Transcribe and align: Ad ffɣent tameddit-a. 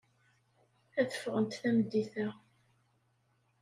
Ad 0.99 1.09
ffɣent 1.17 1.57
tameddit-a. 1.61 2.27